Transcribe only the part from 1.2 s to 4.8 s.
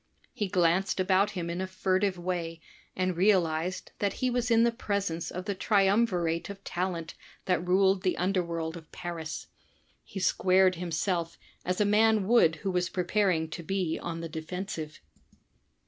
him in a furtive way and realized that he was in the